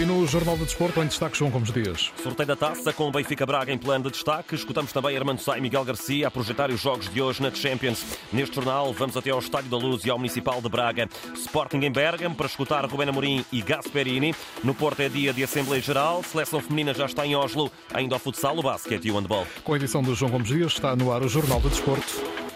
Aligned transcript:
E 0.00 0.06
no 0.06 0.26
Jornal 0.26 0.56
do 0.56 0.64
Desporto, 0.64 1.02
em 1.02 1.06
destaque, 1.06 1.36
João 1.36 1.50
Gomes 1.50 1.70
Dias. 1.70 2.10
Sorteio 2.22 2.46
da 2.46 2.56
taça 2.56 2.90
com 2.90 3.06
o 3.06 3.12
Benfica 3.12 3.44
Braga 3.44 3.70
em 3.70 3.76
plano 3.76 4.04
de 4.04 4.12
destaque. 4.12 4.54
Escutamos 4.54 4.92
também 4.92 5.14
Armando 5.14 5.42
Sá 5.42 5.58
e 5.58 5.60
Miguel 5.60 5.84
Garcia 5.84 6.26
a 6.26 6.30
projetar 6.30 6.70
os 6.70 6.80
jogos 6.80 7.12
de 7.12 7.20
hoje 7.20 7.42
na 7.42 7.50
Champions. 7.50 8.02
Neste 8.32 8.54
jornal, 8.54 8.94
vamos 8.94 9.14
até 9.14 9.28
ao 9.28 9.38
Estádio 9.38 9.68
da 9.68 9.76
Luz 9.76 10.02
e 10.06 10.08
ao 10.08 10.16
Municipal 10.16 10.62
de 10.62 10.70
Braga. 10.70 11.06
Sporting 11.34 11.80
em 11.80 11.92
Bergamo 11.92 12.34
para 12.34 12.46
escutar 12.46 12.82
Rubén 12.86 13.10
Amorim 13.10 13.44
e 13.52 13.60
Gasperini. 13.60 14.34
No 14.64 14.72
Porto 14.74 15.00
é 15.00 15.10
dia 15.10 15.34
de 15.34 15.44
Assembleia 15.44 15.82
Geral. 15.82 16.22
Seleção 16.22 16.62
feminina 16.62 16.94
já 16.94 17.04
está 17.04 17.26
em 17.26 17.36
Oslo. 17.36 17.70
Ainda 17.92 18.14
ao 18.14 18.18
futsal, 18.18 18.56
o 18.56 18.62
basquete 18.62 19.04
e 19.04 19.10
o 19.10 19.18
handball. 19.18 19.46
Com 19.62 19.74
a 19.74 19.76
edição 19.76 20.02
do 20.02 20.14
João 20.14 20.30
Gomes 20.30 20.48
Dias, 20.48 20.72
está 20.72 20.96
no 20.96 21.12
ar 21.12 21.22
o 21.22 21.28
Jornal 21.28 21.60
do 21.60 21.68
Desporto. 21.68 22.49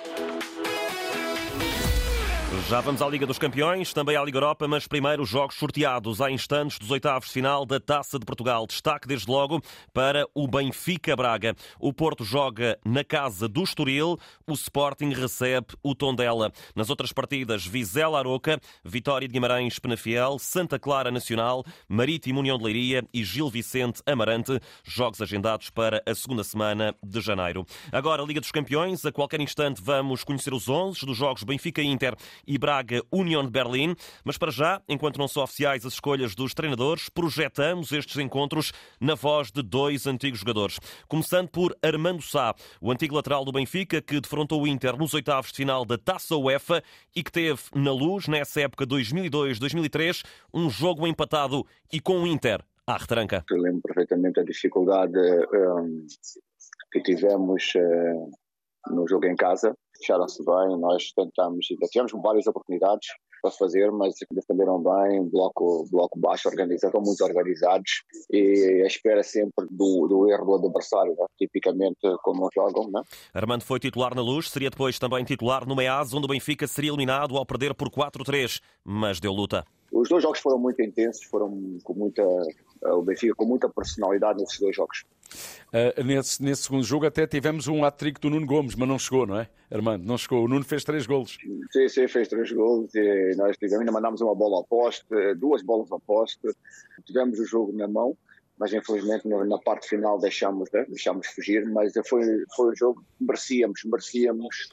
Já 2.67 2.81
vamos 2.81 3.03
à 3.03 3.09
Liga 3.09 3.27
dos 3.27 3.39
Campeões, 3.39 3.93
também 3.93 4.17
à 4.17 4.25
Liga 4.25 4.39
Europa, 4.39 4.67
mas 4.67 4.87
primeiro 4.87 5.23
os 5.23 5.29
jogos 5.29 5.55
sorteados 5.57 6.23
há 6.23 6.31
instantes 6.31 6.79
dos 6.79 6.91
oitavos 6.91 7.29
de 7.29 7.35
final 7.35 7.67
da 7.67 7.79
Taça 7.79 8.19
de 8.19 8.25
Portugal. 8.25 8.67
Destaque 8.67 9.07
desde 9.07 9.31
logo 9.31 9.61
para 9.93 10.27
o 10.35 10.49
Benfica 10.49 11.15
Braga. 11.15 11.55
O 11.79 11.93
Porto 11.93 12.25
joga 12.25 12.79
na 12.83 13.05
casa 13.05 13.47
do 13.47 13.63
Estoril, 13.63 14.19
o 14.47 14.55
Sporting 14.55 15.11
recebe 15.11 15.67
o 15.83 15.95
Tondela. 15.95 16.51
Nas 16.75 16.89
outras 16.89 17.13
partidas, 17.13 17.67
Vizela 17.67 18.19
Aroca, 18.19 18.59
Vitória 18.83 19.29
de 19.29 19.35
Guimarães 19.35 19.79
Penafiel, 19.79 20.39
Santa 20.39 20.79
Clara 20.79 21.11
Nacional, 21.11 21.63
Marítimo 21.87 22.41
União 22.41 22.57
de 22.57 22.65
Leiria 22.65 23.05
e 23.13 23.23
Gil 23.25 23.51
Vicente 23.51 24.01
Amarante, 24.07 24.59
jogos 24.83 25.21
agendados 25.21 25.69
para 25.69 26.03
a 26.07 26.15
segunda 26.15 26.43
semana 26.43 26.97
de 27.05 27.21
janeiro. 27.21 27.67
Agora, 27.93 28.23
Liga 28.23 28.41
dos 28.41 28.51
Campeões, 28.51 29.05
a 29.05 29.13
qualquer 29.13 29.43
instante 29.43 29.83
vamos 29.83 30.25
conhecer 30.25 30.55
os 30.55 30.67
11 30.67 31.05
dos 31.05 31.17
jogos 31.17 31.43
Benfica-Inter 31.43 32.17
e 32.47 32.54
Braga 32.59 33.03
Union 33.13 33.45
de 33.45 33.51
Berlim. 33.51 33.95
Mas 34.25 34.39
para 34.39 34.51
já, 34.51 34.83
enquanto 34.89 35.19
não 35.19 35.29
são 35.29 35.43
oficiais 35.43 35.85
as 35.85 35.95
escolhas 35.95 36.35
dos 36.35 36.55
treinadores, 36.55 37.09
projetamos 37.09 37.93
estes 37.93 38.19
encontros 38.19 38.73
na 39.01 39.15
voz 39.15 39.51
de 39.51 39.63
dois 39.63 40.07
antigos 40.07 40.41
jogadores. 40.41 40.79
Começando 41.09 41.49
por 41.49 41.77
Armando 41.83 42.23
Sá, 42.23 42.55
o 42.81 42.91
antigo 42.91 43.15
lateral 43.15 43.45
do 43.45 43.53
Benfica, 43.53 44.01
que 44.01 44.21
defrontou 44.21 44.63
o 44.63 44.67
Inter 44.67 44.97
nos 44.97 45.15
oitavos 45.15 45.51
de 45.51 45.57
final 45.57 45.85
da 45.85 45.97
Taça 45.97 46.37
UEFA 46.37 46.83
e 47.15 47.23
que 47.23 47.33
teve 47.33 47.61
na 47.75 47.93
luz, 47.93 48.29
nessa 48.29 48.61
época 48.61 48.87
2002-2003, 48.87 50.25
um 50.53 50.69
jogo 50.69 51.07
empatado 51.07 51.67
e 51.93 52.01
com 52.01 52.23
o 52.23 52.27
Inter 52.27 52.61
à 52.87 52.97
retranca. 52.97 53.45
Eu 53.51 53.59
lembro 53.59 53.83
perfeitamente 53.83 54.41
a 54.41 54.45
dificuldade 54.45 55.19
um, 55.19 56.07
que 56.93 57.01
tivemos 57.03 57.73
uh, 57.77 58.95
no 58.95 59.09
jogo 59.09 59.27
em 59.27 59.37
casa. 59.37 59.75
Fecharam-se 60.05 60.45
bem, 60.45 60.79
nós 60.79 61.13
tentámos, 61.13 61.67
tivemos 61.91 62.13
várias 62.23 62.47
oportunidades 62.47 63.09
para 63.41 63.51
fazer, 63.51 63.91
mas 63.91 64.15
defenderam 64.31 64.83
bem, 64.83 65.27
bloco, 65.31 65.87
bloco 65.91 66.19
baixo 66.19 66.47
organizado, 66.47 66.89
estão 66.89 67.01
muito 67.01 67.25
organizados 67.25 68.03
e 68.31 68.83
a 68.85 68.87
espera 68.87 69.23
sempre 69.23 69.67
do, 69.71 70.07
do 70.07 70.31
erro 70.31 70.45
do 70.45 70.67
adversário, 70.67 71.15
né? 71.19 71.25
tipicamente 71.39 72.01
como 72.23 72.51
jogam. 72.55 72.91
Né? 72.91 73.01
Armando 73.33 73.65
foi 73.65 73.81
titular 73.81 74.15
na 74.15 74.21
Luz, 74.21 74.51
seria 74.51 74.69
depois 74.69 74.99
também 74.99 75.25
titular 75.25 75.67
no 75.67 75.75
Meaz, 75.75 76.13
onde 76.13 76.27
o 76.27 76.29
Benfica 76.29 76.67
seria 76.67 76.91
eliminado 76.91 77.39
ao 77.39 77.47
perder 77.47 77.75
por 77.75 77.89
4-3, 77.89 78.61
mas 78.85 79.21
deu 79.21 79.33
luta. 79.33 79.65
Os 79.91 80.09
dois 80.09 80.23
jogos 80.23 80.41
foram 80.41 80.59
muito 80.59 80.83
intensos, 80.83 81.25
foram 81.25 81.79
com 81.83 81.95
muita 81.95 82.23
o 82.83 83.03
Benfica 83.03 83.35
com 83.35 83.47
muita 83.47 83.69
personalidade 83.69 84.39
nesses 84.41 84.59
dois 84.59 84.77
jogos. 84.77 85.05
Uh, 85.69 86.05
nesse, 86.05 86.43
nesse 86.43 86.63
segundo 86.63 86.85
jogo 86.85 87.07
até 87.07 87.27
tivemos 87.27 87.67
um 87.67 87.85
hat-trick 87.85 88.21
do 88.21 88.31
Nuno 88.31 88.47
Gomes, 88.47 88.75
mas 88.75 88.89
não 88.89 88.99
chegou, 88.99 89.27
não 89.27 89.39
é, 89.39 89.49
Armando? 89.71 90.05
Não 90.05 90.17
chegou. 90.17 90.45
O 90.45 90.49
Nuno 90.49 90.65
fez 90.65 90.85
três 90.85 91.07
golos. 91.07 91.37
Sim, 91.73 91.89
sim, 91.89 92.07
fez 92.07 92.29
três 92.29 92.53
golos 92.53 92.95
e 92.95 93.35
nós 93.37 93.57
tivemos, 93.57 93.81
ainda 93.81 93.93
mandámos 93.93 94.21
uma 94.21 94.35
bola 94.35 94.57
ao 94.59 94.65
poste, 94.65 95.05
duas 95.37 95.63
bolas 95.63 95.91
ao 95.91 96.01
poste, 96.01 96.39
tivemos 97.05 97.39
o 97.41 97.45
jogo 97.45 97.73
na 97.77 97.89
mão, 97.89 98.17
mas 98.59 98.73
infelizmente 98.73 99.27
na 99.27 99.59
parte 99.59 99.89
final 99.89 100.19
deixámos, 100.19 100.71
né? 100.73 100.85
deixámos 100.89 101.27
fugir, 101.27 101.67
mas 101.67 101.93
foi, 102.07 102.23
foi 102.55 102.73
um 102.73 102.77
jogo 102.77 103.01
que 103.01 103.25
merecíamos, 103.25 103.81
merecíamos 103.85 104.69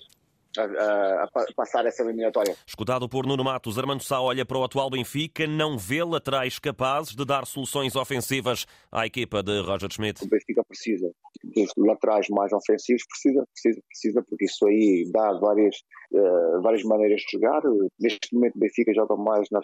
a, 0.58 1.24
a, 1.24 1.28
passar 1.56 1.86
essa 1.86 2.04
eliminatória. 2.04 2.56
Escutado 2.66 3.08
por 3.08 3.26
Nuno 3.26 3.44
Matos, 3.44 3.78
Armando 3.78 4.04
Sá 4.04 4.22
olha 4.22 4.46
para 4.46 4.58
o 4.58 4.64
atual 4.64 4.90
Benfica, 4.90 5.48
não 5.48 5.78
vê 5.78 6.04
laterais 6.04 6.60
capazes 6.60 7.16
de 7.16 7.26
dar 7.26 7.46
soluções 7.46 7.96
ofensivas 7.96 8.66
à 8.92 9.06
equipa 9.06 9.42
de 9.42 9.62
Roger 9.62 9.92
Schmidt. 9.92 10.24
O 10.24 10.28
Benfica 10.28 10.64
precisa 10.64 11.12
dos 11.44 11.72
laterais 11.78 12.28
mais 12.30 12.52
ofensivos, 12.54 13.04
precisa, 13.08 13.46
precisa, 13.54 13.82
precisa, 13.88 14.24
porque 14.24 14.46
isso 14.46 14.66
aí 14.68 15.10
dá 15.12 15.34
várias, 15.34 15.76
uh, 16.12 16.62
várias 16.62 16.84
maneiras 16.84 17.22
de 17.22 17.32
jogar. 17.32 17.62
Neste 18.00 18.34
momento 18.34 18.56
o 18.56 18.60
Benfica 18.60 18.94
joga 18.94 19.16
mais 19.16 19.48
na 19.52 19.60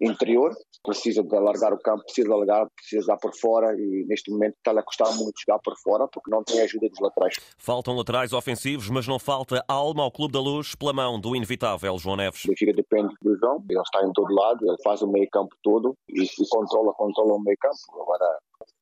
interior, 0.00 0.52
precisa 0.82 1.22
de 1.22 1.36
alargar 1.36 1.72
o 1.72 1.78
campo, 1.78 2.02
precisa 2.04 2.28
de 2.28 2.32
alargar, 2.32 2.66
precisa 2.74 3.02
de 3.02 3.06
dar 3.06 3.16
por 3.18 3.34
fora 3.36 3.74
e 3.78 4.04
neste 4.06 4.30
momento 4.30 4.54
está-lhe 4.56 4.78
a 4.78 4.82
custar 4.82 5.14
muito 5.16 5.40
jogar 5.46 5.58
por 5.60 5.74
fora 5.82 6.08
porque 6.08 6.30
não 6.30 6.42
tem 6.42 6.60
ajuda 6.60 6.88
dos 6.88 7.00
laterais. 7.00 7.36
Faltam 7.58 7.94
laterais 7.96 8.32
ofensivos, 8.32 8.88
mas 8.88 9.06
não 9.06 9.18
falta 9.18 9.62
alma 9.68 10.02
ao 10.02 10.10
clube 10.10 10.32
da 10.32 10.40
Luz 10.40 10.74
pela 10.74 10.92
mão 10.92 11.20
do 11.20 11.36
inevitável 11.36 11.98
João 11.98 12.16
Neves. 12.16 12.44
O 12.44 12.48
Benfica 12.48 12.72
depende 12.72 13.14
do 13.22 13.36
João, 13.36 13.62
ele 13.68 13.80
está 13.80 14.04
em 14.04 14.12
todo 14.12 14.32
lado, 14.32 14.66
ele 14.66 14.82
faz 14.82 15.02
o 15.02 15.08
meio 15.08 15.28
campo 15.30 15.54
todo 15.62 15.94
e 16.08 16.26
se 16.26 16.48
controla, 16.48 16.92
controla 16.94 17.34
o 17.34 17.40
meio 17.40 17.56
campo. 17.60 18.02
Agora, 18.02 18.38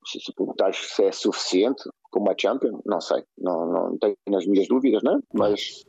se, 0.07 0.21
se, 0.21 0.33
se 0.95 1.05
é 1.05 1.13
suficiente 1.13 1.83
como 2.11 2.27
uma 2.27 2.35
Champions, 2.41 2.81
não 2.87 3.01
sei, 3.01 3.23
não, 3.37 3.67
não 3.67 3.99
tenho 3.99 4.17
as 4.37 4.47
minhas 4.47 4.69
dúvidas, 4.69 5.03
né? 5.03 5.19
mas 5.35 5.85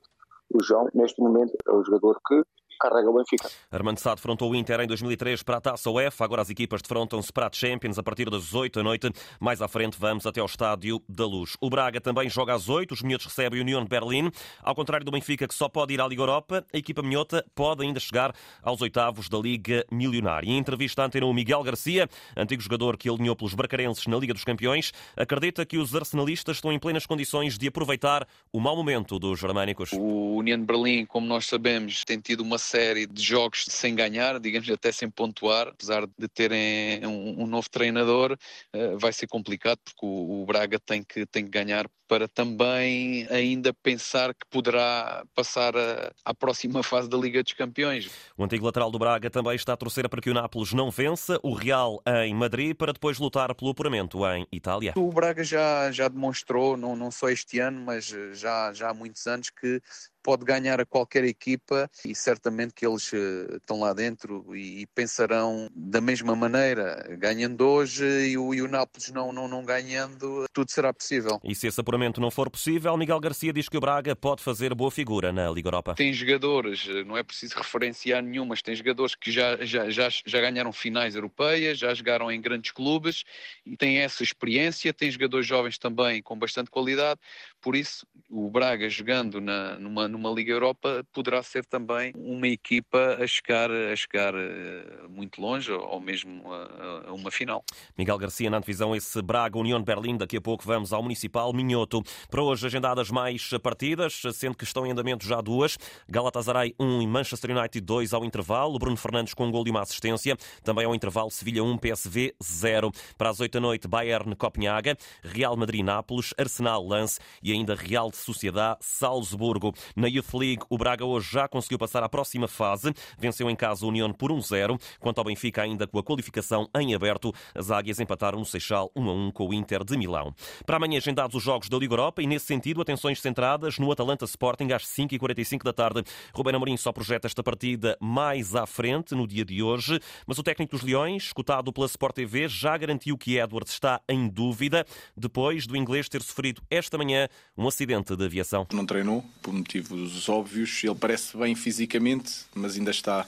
o 0.51 0.63
João, 0.63 0.87
neste 0.93 1.21
momento, 1.21 1.55
é 1.67 1.71
o 1.71 1.83
jogador 1.83 2.19
que 2.27 2.41
carrega 2.79 3.09
o 3.09 3.13
Benfica. 3.13 3.49
Armando 3.71 3.99
Sá 3.99 4.15
defrontou 4.15 4.51
o 4.51 4.55
Inter 4.55 4.79
em 4.79 4.87
2003 4.87 5.43
para 5.43 5.57
a 5.57 5.61
Taça 5.61 5.89
UEFA. 5.89 6.23
Agora 6.23 6.41
as 6.41 6.49
equipas 6.49 6.81
defrontam-se 6.81 7.31
para 7.31 7.47
a 7.47 7.51
Champions 7.51 7.99
a 7.99 8.03
partir 8.03 8.29
das 8.29 8.53
8 8.53 8.79
da 8.79 8.83
noite. 8.83 9.11
Mais 9.39 9.61
à 9.61 9.67
frente 9.67 9.97
vamos 9.99 10.25
até 10.25 10.39
ao 10.39 10.45
Estádio 10.45 11.01
da 11.07 11.25
Luz. 11.25 11.57
O 11.61 11.69
Braga 11.69 11.99
também 11.99 12.29
joga 12.29 12.53
às 12.53 12.69
8. 12.69 12.93
Os 12.93 13.01
minhotos 13.01 13.27
recebem 13.27 13.59
a 13.59 13.63
União 13.63 13.83
de 13.83 13.89
Berlim. 13.89 14.31
Ao 14.63 14.73
contrário 14.73 15.05
do 15.05 15.11
Benfica, 15.11 15.47
que 15.47 15.53
só 15.53 15.67
pode 15.67 15.93
ir 15.93 16.01
à 16.01 16.07
Liga 16.07 16.21
Europa, 16.21 16.65
a 16.73 16.77
equipa 16.77 17.01
minhota 17.01 17.45
pode 17.53 17.83
ainda 17.83 17.99
chegar 17.99 18.33
aos 18.63 18.81
oitavos 18.81 19.27
da 19.27 19.37
Liga 19.37 19.85
Milionária. 19.91 20.49
Em 20.49 20.57
entrevista 20.57 21.03
ante 21.03 21.19
o 21.19 21.33
Miguel 21.33 21.61
Garcia, 21.63 22.07
antigo 22.35 22.61
jogador 22.61 22.97
que 22.97 23.09
alinhou 23.09 23.35
pelos 23.35 23.53
bracarenses 23.53 24.07
na 24.07 24.17
Liga 24.17 24.33
dos 24.33 24.43
Campeões, 24.43 24.93
acredita 25.17 25.65
que 25.65 25.77
os 25.77 25.93
arsenalistas 25.95 26.57
estão 26.57 26.71
em 26.71 26.79
plenas 26.79 27.05
condições 27.05 27.57
de 27.57 27.67
aproveitar 27.67 28.27
o 28.53 28.59
mau 28.59 28.75
momento 28.75 29.19
dos 29.19 29.39
germânicos. 29.39 29.91
O 29.93 30.37
União 30.37 30.57
de 30.57 30.65
Berlim, 30.65 31.05
como 31.05 31.27
nós 31.27 31.45
sabemos, 31.45 32.03
tem 32.03 32.19
tido 32.19 32.41
uma 32.41 32.57
série 32.69 33.07
de 33.07 33.21
jogos 33.21 33.65
sem 33.67 33.95
ganhar, 33.95 34.39
digamos 34.39 34.69
até 34.69 34.91
sem 34.91 35.09
pontuar, 35.09 35.69
apesar 35.69 36.05
de 36.05 36.27
terem 36.27 37.05
um, 37.05 37.43
um 37.43 37.47
novo 37.47 37.69
treinador, 37.69 38.37
uh, 38.75 38.97
vai 38.99 39.11
ser 39.11 39.27
complicado 39.27 39.79
porque 39.83 40.05
o, 40.05 40.41
o, 40.43 40.45
Braga 40.45 40.79
tem 40.79 41.03
que, 41.03 41.25
tem 41.25 41.43
que 41.45 41.49
ganhar 41.49 41.89
para 42.09 42.27
também 42.27 43.27
ainda 43.29 43.71
pensar 43.71 44.33
que 44.33 44.45
poderá 44.49 45.23
passar 45.35 45.77
a, 45.77 46.11
à 46.25 46.33
próxima 46.33 46.81
fase 46.81 47.07
da 47.07 47.15
Liga 47.15 47.43
dos 47.43 47.53
Campeões. 47.53 48.09
O 48.35 48.43
antigo 48.43 48.65
lateral 48.65 48.89
do 48.89 48.97
Braga 48.97 49.29
também 49.29 49.55
está 49.55 49.73
a 49.73 49.77
torcer 49.77 50.09
para 50.09 50.19
que 50.19 50.31
o 50.31 50.33
Nápoles 50.33 50.73
não 50.73 50.89
vença, 50.89 51.39
o 51.43 51.53
Real 51.53 52.01
em 52.25 52.33
Madrid, 52.33 52.75
para 52.75 52.91
depois 52.91 53.19
lutar 53.19 53.53
pelo 53.53 53.69
apuramento 53.69 54.25
em 54.25 54.47
Itália. 54.51 54.93
O 54.97 55.11
Braga 55.11 55.43
já, 55.43 55.91
já 55.91 56.07
demonstrou, 56.07 56.75
não, 56.75 56.95
não 56.95 57.11
só 57.11 57.29
este 57.29 57.59
ano, 57.59 57.79
mas 57.85 58.05
já, 58.33 58.73
já 58.73 58.89
há 58.89 58.93
muitos 58.93 59.27
anos, 59.27 59.51
que 59.51 59.79
pode 60.23 60.45
ganhar 60.45 60.79
a 60.79 60.85
qualquer 60.85 61.23
equipa 61.23 61.89
e 62.05 62.13
certamente 62.13 62.73
que 62.73 62.85
eles 62.85 63.11
uh, 63.13 63.55
estão 63.57 63.79
lá 63.79 63.93
dentro 63.93 64.55
e, 64.55 64.81
e, 64.81 64.85
pensarão 64.87 65.69
da 65.73 66.01
mesma 66.01 66.35
maneira, 66.35 67.17
ganhando 67.17 67.65
hoje 67.65 68.05
e 68.05 68.37
o, 68.37 68.53
e 68.53 68.61
o 68.61 68.67
Nápoles 68.67 69.09
não, 69.09 69.31
não, 69.31 69.47
não 69.47 69.63
ganhando, 69.63 70.45
tudo 70.53 70.69
será 70.71 70.93
possível. 70.93 71.39
E 71.43 71.55
se 71.55 71.67
esse 71.67 71.79
apuramento 71.79 71.98
não 72.19 72.31
for 72.31 72.49
possível, 72.49 72.95
Miguel 72.95 73.19
Garcia 73.19 73.51
diz 73.51 73.67
que 73.67 73.77
o 73.77 73.79
Braga 73.79 74.15
pode 74.15 74.41
fazer 74.41 74.73
boa 74.73 74.89
figura 74.89 75.31
na 75.31 75.49
Liga 75.49 75.67
Europa. 75.67 75.95
Tem 75.95 76.13
jogadores, 76.13 76.87
eh, 76.87 77.03
não 77.03 77.17
é 77.17 77.23
preciso 77.23 77.57
referenciar 77.57 78.21
nenhum, 78.21 78.45
mas 78.45 78.61
tem 78.61 78.75
jogadores 78.75 79.15
que 79.15 79.31
já, 79.31 79.57
já, 79.65 79.89
já, 79.89 80.09
já 80.09 80.41
ganharam 80.41 80.71
finais 80.71 81.15
europeias, 81.15 81.77
já 81.77 81.93
jogaram 81.93 82.31
em 82.31 82.39
grandes 82.39 82.71
clubes 82.71 83.23
e 83.65 83.75
têm 83.75 83.97
essa 83.97 84.23
experiência, 84.23 84.93
tem 84.93 85.11
jogadores 85.11 85.45
jovens 85.45 85.77
também 85.77 86.21
com 86.21 86.37
bastante 86.37 86.69
qualidade, 86.69 87.19
por 87.61 87.75
isso 87.75 88.05
o 88.29 88.49
Braga 88.49 88.87
jogando 88.89 89.41
na, 89.41 89.77
numa 89.79 90.07
numa 90.07 90.29
Liga 90.29 90.51
Europa 90.51 91.03
poderá 91.11 91.41
ser 91.41 91.65
também 91.65 92.13
uma 92.15 92.47
equipa 92.47 93.17
a 93.19 93.25
chegar, 93.25 93.71
a 93.71 93.95
chegar 93.95 94.33
eh, 94.35 95.07
muito 95.09 95.41
longe 95.41 95.71
ou 95.71 95.99
mesmo 95.99 96.43
a, 96.53 97.09
a 97.09 97.13
uma 97.13 97.31
final. 97.31 97.63
Miguel 97.97 98.17
Garcia 98.19 98.49
na 98.49 98.59
divisão 98.59 98.95
esse 98.95 99.19
Braga 99.21 99.57
União 99.57 99.81
Berlim. 99.81 100.15
Daqui 100.15 100.37
a 100.37 100.41
pouco 100.41 100.63
vamos 100.63 100.93
ao 100.93 101.01
Municipal 101.01 101.51
Minhoto. 101.53 102.03
Para 102.29 102.43
hoje, 102.43 102.67
agendadas 102.67 103.09
mais 103.09 103.49
partidas, 103.63 104.21
sendo 104.33 104.55
que 104.55 104.63
estão 104.63 104.85
em 104.85 104.91
andamento 104.91 105.25
já 105.25 105.41
duas. 105.41 105.77
Galatasaray 106.07 106.75
1 106.79 107.01
e 107.01 107.07
Manchester 107.07 107.57
United 107.57 107.81
2 107.83 108.13
ao 108.13 108.23
intervalo. 108.23 108.77
Bruno 108.77 108.97
Fernandes 108.97 109.33
com 109.33 109.47
um 109.47 109.51
gol 109.51 109.65
e 109.65 109.71
uma 109.71 109.81
assistência. 109.81 110.37
Também 110.63 110.85
ao 110.85 110.93
intervalo, 110.93 111.31
Sevilha 111.31 111.63
1, 111.63 111.77
PSV 111.77 112.35
0. 112.43 112.91
Para 113.17 113.29
as 113.31 113.39
8 113.39 113.53
da 113.53 113.59
noite, 113.59 113.87
Bayern 113.87 114.35
Copenhaga, 114.35 114.95
Real 115.23 115.57
Madrid 115.57 115.83
Nápoles, 115.83 116.33
Arsenal 116.37 116.85
Lance 116.85 117.19
e 117.41 117.48
ainda 117.51 117.75
Real 117.75 118.09
de 118.09 118.17
Sociedade 118.17 118.79
Salzburgo. 118.81 119.73
Na 119.95 120.07
Youth 120.07 120.33
League, 120.33 120.63
o 120.69 120.77
Braga 120.77 121.05
hoje 121.05 121.31
já 121.31 121.47
conseguiu 121.47 121.77
passar 121.77 122.03
à 122.03 122.09
próxima 122.09 122.47
fase. 122.47 122.93
Venceu 123.17 123.49
em 123.49 123.55
casa 123.55 123.85
o 123.85 123.89
União 123.89 124.11
por 124.11 124.31
1-0. 124.31 124.79
Quanto 124.99 125.19
ao 125.19 125.23
Benfica, 125.23 125.61
ainda 125.61 125.87
com 125.87 125.99
a 125.99 126.03
qualificação 126.03 126.67
em 126.75 126.93
aberto, 126.93 127.33
as 127.55 127.71
águias 127.71 127.99
empataram 127.99 128.39
no 128.39 128.45
Seixal 128.45 128.91
1-1 128.95 129.31
com 129.31 129.47
o 129.47 129.53
Inter 129.53 129.83
de 129.83 129.97
Milão. 129.97 130.33
Para 130.65 130.77
amanhã, 130.77 130.97
agendados 130.97 131.35
os 131.35 131.43
jogos 131.43 131.69
da 131.69 131.77
Liga 131.77 131.93
Europa 131.93 132.21
e, 132.21 132.27
nesse 132.27 132.45
sentido, 132.45 132.81
atenções 132.81 133.21
centradas 133.21 133.77
no 133.77 133.91
Atalanta 133.91 134.25
Sporting 134.25 134.71
às 134.71 134.83
5h45 134.83 135.63
da 135.63 135.73
tarde. 135.73 136.03
Ruben 136.33 136.55
Amorim 136.55 136.77
só 136.77 136.91
projeta 136.91 137.27
esta 137.27 137.43
partida 137.43 137.97
mais 137.99 138.55
à 138.55 138.65
frente 138.65 139.15
no 139.15 139.27
dia 139.27 139.45
de 139.45 139.61
hoje, 139.61 139.99
mas 140.25 140.37
o 140.37 140.43
técnico 140.43 140.71
dos 140.71 140.83
Leões, 140.83 141.23
escutado 141.23 141.71
pela 141.71 141.85
Sport 141.85 142.15
TV, 142.15 142.47
já 142.47 142.77
garantiu 142.77 143.17
que 143.17 143.37
Edwards 143.37 143.73
está 143.73 144.01
em 144.07 144.27
dúvida 144.27 144.85
depois 145.15 145.65
do 145.65 145.75
inglês 145.75 146.09
ter 146.09 146.21
sofrido 146.21 146.61
esta 146.69 146.97
manhã 146.97 147.27
um 147.57 147.67
acidente 147.67 148.15
de 148.15 148.25
aviação. 148.25 148.65
Não 148.71 148.85
treinou, 148.85 149.23
por 149.41 149.53
motivos 149.53 150.29
óbvios. 150.29 150.83
Ele 150.83 150.95
parece 150.95 151.35
bem 151.35 151.55
fisicamente, 151.55 152.45
mas 152.55 152.77
ainda 152.77 152.91
está 152.91 153.25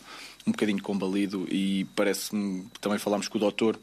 um 0.48 0.52
bocadinho 0.52 0.82
combalido 0.82 1.46
e 1.50 1.86
parece-me, 1.96 2.66
também 2.80 2.98
falámos 2.98 3.28
com 3.28 3.38
o 3.38 3.42
doutor, 3.42 3.80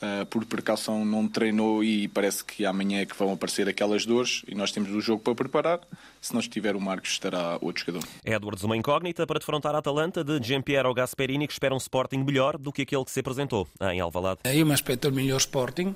Uh, 0.00 0.24
por 0.24 0.42
precaução 0.46 1.04
não 1.04 1.28
treinou 1.28 1.84
e 1.84 2.08
parece 2.08 2.42
que 2.42 2.64
amanhã 2.64 3.02
é 3.02 3.04
que 3.04 3.14
vão 3.14 3.34
aparecer 3.34 3.68
aquelas 3.68 4.06
dores 4.06 4.42
e 4.48 4.54
nós 4.54 4.72
temos 4.72 4.90
o 4.92 4.98
jogo 4.98 5.22
para 5.22 5.34
preparar. 5.34 5.80
Se 6.22 6.32
não 6.32 6.40
estiver 6.40 6.74
o 6.74 6.80
Marcos, 6.80 7.10
estará 7.10 7.58
outro 7.60 7.84
jogador. 7.84 8.08
Edwards, 8.24 8.64
uma 8.64 8.78
incógnita 8.78 9.26
para 9.26 9.38
defrontar 9.38 9.74
a 9.74 9.78
Atalanta 9.78 10.24
de 10.24 10.42
Giampiero 10.42 10.94
Gasperini, 10.94 11.46
que 11.46 11.52
espera 11.52 11.74
um 11.74 11.76
Sporting 11.76 12.24
melhor 12.24 12.56
do 12.56 12.72
que 12.72 12.80
aquele 12.80 13.04
que 13.04 13.10
se 13.10 13.20
apresentou 13.20 13.68
em 13.92 14.00
Alvalade. 14.00 14.40
Eu 14.44 14.64
me 14.64 14.72
aspetto 14.72 15.06
o 15.06 15.12
melhor 15.12 15.36
Sporting. 15.36 15.94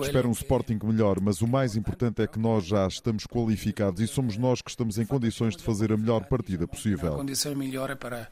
Espero 0.00 0.28
um 0.28 0.32
Sporting 0.32 0.78
melhor, 0.82 1.20
mas 1.20 1.42
o 1.42 1.46
mais 1.46 1.76
importante 1.76 2.22
é 2.22 2.26
que 2.26 2.38
nós 2.38 2.64
já 2.64 2.86
estamos 2.86 3.26
qualificados 3.26 4.00
e 4.00 4.06
somos 4.06 4.36
nós 4.36 4.62
que 4.62 4.70
estamos 4.70 4.98
em 4.98 5.04
condições 5.04 5.56
de 5.56 5.62
fazer 5.62 5.92
a 5.92 5.96
melhor 5.96 6.24
partida 6.24 6.66
possível. 6.66 7.14
A 7.14 7.16
condição 7.16 7.54
melhor 7.54 7.90
é 7.90 7.94
para 7.94 8.28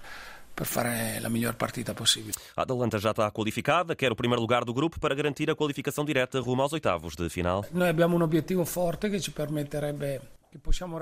para 0.55 0.65
fazer 0.65 1.25
a 1.25 1.31
melhor 1.31 1.55
partida 1.55 1.95
possível. 1.95 2.35
A 2.57 2.63
Atalanta 2.63 2.99
já 2.99 3.13
está 3.13 3.31
qualificada, 3.31 3.97
quer 3.97 4.13
o 4.13 4.17
primeiro 4.17 4.43
lugar 4.43 4.65
do 4.65 4.75
grupo 4.75 5.01
para 5.01 5.15
garantir 5.15 5.49
a 5.51 5.57
qualificação 5.57 6.05
direta 6.05 6.41
rumo 6.41 6.63
aos 6.63 6.73
oitavos 6.73 7.15
de 7.17 7.29
final. 7.31 7.65
Nós 7.73 7.89
abbiamo 7.89 8.17
um 8.17 8.23
objetivo 8.23 8.65
forte 8.67 9.09
que 9.09 9.21
ci 9.21 9.31
permetterebbe 9.31 10.21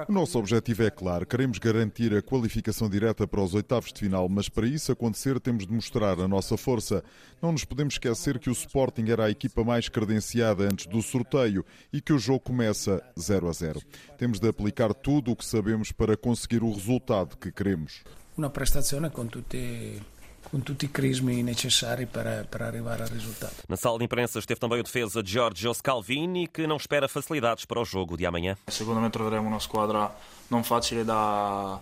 o 0.08 0.12
nosso 0.12 0.38
objetivo 0.38 0.82
é 0.82 0.90
claro, 0.90 1.26
queremos 1.26 1.58
garantir 1.58 2.14
a 2.14 2.20
qualificação 2.20 2.88
direta 2.88 3.26
para 3.26 3.40
os 3.40 3.54
oitavos 3.54 3.92
de 3.92 4.00
final, 4.00 4.28
mas 4.28 4.48
para 4.48 4.66
isso 4.66 4.92
acontecer 4.92 5.40
temos 5.40 5.66
de 5.66 5.72
mostrar 5.72 6.20
a 6.20 6.28
nossa 6.28 6.56
força. 6.56 7.02
Não 7.40 7.52
nos 7.52 7.64
podemos 7.64 7.94
esquecer 7.94 8.38
que 8.38 8.50
o 8.50 8.52
Sporting 8.52 9.08
era 9.08 9.24
a 9.24 9.30
equipa 9.30 9.64
mais 9.64 9.88
credenciada 9.88 10.64
antes 10.64 10.86
do 10.86 11.00
sorteio 11.00 11.64
e 11.90 12.00
que 12.00 12.12
o 12.12 12.18
jogo 12.18 12.40
começa 12.40 13.02
0 13.18 13.48
a 13.48 13.52
0. 13.52 13.80
Temos 14.18 14.38
de 14.38 14.48
aplicar 14.48 14.92
tudo 14.92 15.32
o 15.32 15.36
que 15.36 15.44
sabemos 15.44 15.92
para 15.92 16.16
conseguir 16.16 16.62
o 16.62 16.70
resultado 16.70 17.36
que 17.36 17.50
queremos 17.50 18.02
una 18.38 18.52
prestazione 18.52 19.10
con 19.10 19.28
tutti 19.28 20.00
com 20.50 20.60
tutti 20.60 20.86
i 20.86 20.88
crismi 20.88 21.42
necessari 21.42 22.06
para, 22.06 22.44
para 22.44 22.66
arrivar 22.66 23.00
ao 23.00 23.08
resultado. 23.08 23.52
Na 23.68 23.76
sala 23.76 23.98
de 23.98 24.04
imprensa 24.04 24.38
esteve 24.38 24.60
também 24.60 24.80
o 24.80 24.82
defesa 24.82 25.22
Giorgio 25.24 25.72
Scalvini, 25.74 26.46
que 26.46 26.66
não 26.66 26.76
espera 26.76 27.08
facilidades 27.08 27.64
para 27.64 27.80
o 27.80 27.84
jogo 27.84 28.16
de 28.16 28.26
amanhã. 28.26 28.56
Seguramente 28.68 29.12
troveremo 29.12 29.48
uma 29.48 29.60
squadra 29.60 30.10
não 30.50 30.64
fácil 30.64 31.04
da 31.04 31.78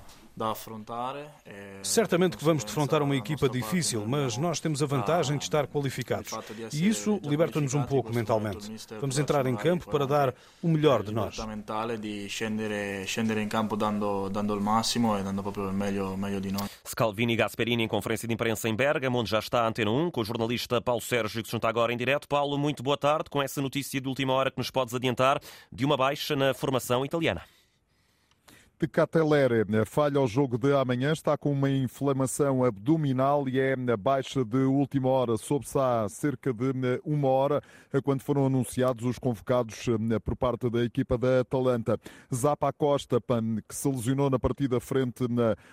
Certamente 1.82 2.36
que 2.36 2.44
vamos 2.44 2.62
defrontar 2.62 3.02
uma 3.02 3.16
equipa 3.16 3.48
difícil, 3.48 4.04
mas 4.06 4.36
nós 4.36 4.60
temos 4.60 4.82
a 4.82 4.86
vantagem 4.86 5.38
de 5.38 5.44
estar 5.44 5.66
qualificados. 5.66 6.30
E 6.72 6.86
isso 6.86 7.18
liberta-nos 7.22 7.72
um 7.72 7.82
pouco 7.84 8.12
mentalmente. 8.12 8.70
Vamos 9.00 9.18
entrar 9.18 9.46
em 9.46 9.56
campo 9.56 9.90
para 9.90 10.06
dar 10.06 10.34
o 10.62 10.68
e 10.68 10.68
melhor 10.68 11.02
de 11.02 11.12
nós. 11.12 11.36
Scalvini 16.86 17.34
Gasperini 17.34 17.84
em 17.84 17.88
conferência 17.88 18.28
de 18.28 18.34
imprensa 18.34 18.68
em 18.68 18.74
Bergamo, 18.74 19.18
onde 19.18 19.30
já 19.30 19.38
está 19.38 19.62
a 19.62 19.68
Antena 19.68 19.90
1, 19.90 20.10
com 20.10 20.20
o 20.20 20.24
jornalista 20.24 20.80
Paulo 20.82 21.00
Sérgio, 21.00 21.42
que 21.42 21.48
se 21.48 21.52
junta 21.52 21.68
agora 21.68 21.92
em 21.92 21.96
direto. 21.96 22.28
Paulo, 22.28 22.58
muito 22.58 22.82
boa 22.82 22.98
tarde, 22.98 23.30
com 23.30 23.42
essa 23.42 23.62
notícia 23.62 24.00
de 24.00 24.08
última 24.08 24.34
hora 24.34 24.50
que 24.50 24.58
nos 24.58 24.70
podes 24.70 24.94
adiantar 24.94 25.40
de 25.72 25.84
uma 25.84 25.96
baixa 25.96 26.36
na 26.36 26.52
formação 26.52 27.04
italiana 27.04 27.42
de 28.78 28.86
Catelere. 28.86 29.64
Falha 29.86 30.18
ao 30.18 30.26
jogo 30.26 30.58
de 30.58 30.74
amanhã, 30.74 31.12
está 31.12 31.36
com 31.38 31.50
uma 31.50 31.70
inflamação 31.70 32.62
abdominal 32.62 33.48
e 33.48 33.58
é 33.58 33.74
baixa 33.96 34.44
de 34.44 34.58
última 34.58 35.08
hora. 35.08 35.38
Soube-se 35.38 35.78
há 35.78 36.06
cerca 36.10 36.52
de 36.52 37.00
uma 37.02 37.28
hora, 37.28 37.62
quando 38.04 38.20
foram 38.20 38.44
anunciados 38.44 39.06
os 39.06 39.18
convocados 39.18 39.86
por 40.22 40.36
parte 40.36 40.68
da 40.68 40.84
equipa 40.84 41.16
da 41.16 41.40
Atalanta. 41.40 41.98
Zapa 42.34 42.70
Costa, 42.70 43.18
que 43.66 43.74
se 43.74 43.88
lesionou 43.88 44.28
na 44.28 44.38
partida 44.38 44.78
frente 44.78 45.24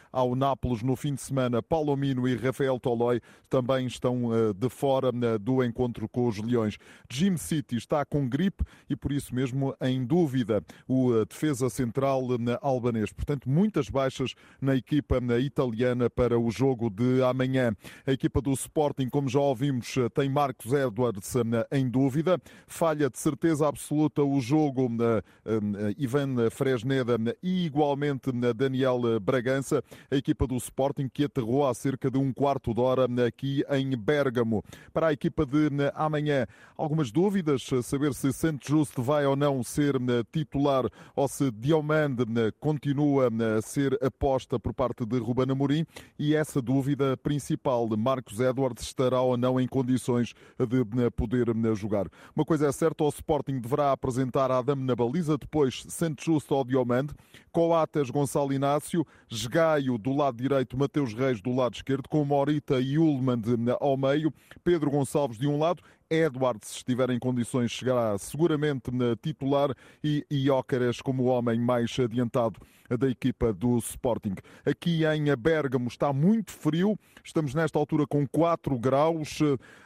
ao 0.09 0.33
Nápoles 0.33 0.81
no 0.81 0.95
fim 0.95 1.13
de 1.13 1.21
semana. 1.21 1.61
Palomino 1.61 2.25
e 2.25 2.37
Rafael 2.37 2.79
Toloi 2.79 3.19
também 3.49 3.85
estão 3.85 4.33
eh, 4.33 4.53
de 4.53 4.69
fora 4.69 5.11
do 5.39 5.63
encontro 5.63 6.07
com 6.07 6.27
os 6.27 6.37
Leões. 6.37 6.77
Jim 7.09 7.35
City 7.35 7.75
está 7.75 8.05
com 8.05 8.27
gripe 8.27 8.63
e 8.89 8.95
por 8.95 9.11
isso 9.11 9.35
mesmo 9.35 9.75
em 9.81 10.05
dúvida 10.05 10.63
o 10.87 11.13
eh, 11.13 11.25
defesa 11.25 11.69
central 11.69 12.23
Alba 12.61 12.92
albanês. 12.93 13.11
Portanto, 13.11 13.49
muitas 13.49 13.89
baixas 13.89 14.35
na 14.61 14.75
equipa 14.75 15.19
italiana 15.39 16.09
para 16.09 16.39
o 16.39 16.51
jogo 16.51 16.89
de 16.89 17.23
amanhã. 17.23 17.75
A 18.05 18.11
equipa 18.11 18.41
do 18.41 18.51
Sporting, 18.51 19.09
como 19.09 19.27
já 19.27 19.39
ouvimos, 19.39 19.95
tem 20.13 20.29
Marcos 20.29 20.71
Edwards 20.71 21.35
eh, 21.35 21.67
em 21.71 21.89
dúvida. 21.89 22.39
Falha 22.67 23.09
de 23.09 23.17
certeza 23.17 23.67
absoluta 23.67 24.23
o 24.23 24.39
jogo 24.39 24.89
eh, 25.01 25.23
eh, 25.45 25.95
Ivan 25.97 26.49
Fresneda 26.51 27.17
e 27.41 27.65
igualmente 27.65 28.31
Daniel 28.55 29.19
Bragança. 29.19 29.83
A 30.11 30.15
equipa 30.15 30.45
do 30.45 30.55
Sporting 30.57 31.09
que 31.11 31.25
aterrou 31.25 31.67
há 31.67 31.73
cerca 31.73 32.11
de 32.11 32.17
um 32.17 32.31
quarto 32.31 32.73
de 32.73 32.81
hora 32.81 33.07
aqui 33.25 33.63
em 33.71 33.97
Bérgamo. 33.97 34.63
Para 34.93 35.07
a 35.07 35.13
equipa 35.13 35.45
de 35.45 35.69
amanhã, 35.95 36.45
algumas 36.77 37.11
dúvidas, 37.11 37.67
saber 37.83 38.13
se 38.13 38.31
Santos 38.31 38.67
Justo 38.67 39.01
vai 39.01 39.25
ou 39.25 39.35
não 39.35 39.63
ser 39.63 39.95
titular 40.31 40.85
ou 41.15 41.27
se 41.27 41.51
Diomande 41.51 42.25
continua 42.59 42.82
continua 42.83 43.29
a 43.57 43.61
ser 43.61 43.97
aposta 44.03 44.59
por 44.59 44.73
parte 44.73 45.05
de 45.05 45.17
Ruben 45.17 45.49
Amorim 45.49 45.85
e 46.19 46.35
essa 46.35 46.61
dúvida 46.61 47.15
principal 47.15 47.87
de 47.87 47.95
Marcos 47.95 48.41
Edwards 48.41 48.83
estará 48.83 49.21
ou 49.21 49.37
não 49.37 49.57
em 49.57 49.65
condições 49.65 50.33
de 50.59 51.09
poder 51.11 51.47
jogar. 51.75 52.07
Uma 52.35 52.43
coisa 52.43 52.67
é 52.67 52.71
certa, 52.73 53.05
o 53.05 53.07
Sporting 53.07 53.57
deverá 53.57 53.93
apresentar 53.93 54.51
Adam 54.51 54.75
na 54.75 54.93
baliza, 54.93 55.37
depois 55.37 55.85
Santos 55.87 56.25
Justo 56.25 56.53
ao 56.53 56.65
Diomande, 56.65 57.13
Coates 57.53 58.09
Gonçalo 58.09 58.51
Inácio, 58.51 59.07
Esgaio 59.31 59.97
do 59.97 60.11
lado 60.11 60.35
direito, 60.35 60.77
Mateus 60.77 61.13
Reis 61.13 61.41
do 61.41 61.55
lado 61.55 61.75
esquerdo, 61.75 62.09
com 62.09 62.25
Morita 62.25 62.81
e 62.81 62.97
Ullman 62.97 63.41
ao 63.79 63.95
meio, 63.95 64.33
Pedro 64.61 64.91
Gonçalves 64.91 65.37
de 65.37 65.47
um 65.47 65.57
lado 65.57 65.81
Edward, 66.13 66.59
se 66.63 66.77
estiver 66.77 67.09
em 67.09 67.17
condições, 67.17 67.71
chegará 67.71 68.15
seguramente 68.19 68.91
na 68.91 69.15
titular 69.15 69.73
e 70.03 70.23
Iócares 70.29 71.01
como 71.01 71.23
o 71.23 71.25
homem 71.25 71.59
mais 71.59 71.97
adiantado 71.99 72.59
da 72.95 73.09
equipa 73.09 73.51
do 73.51 73.77
Sporting. 73.79 74.35
Aqui 74.65 75.03
em 75.05 75.35
Bergamo 75.35 75.87
está 75.87 76.13
muito 76.13 76.51
frio, 76.51 76.97
estamos 77.23 77.55
nesta 77.55 77.79
altura 77.79 78.05
com 78.05 78.27
4 78.27 78.77
graus. 78.77 79.39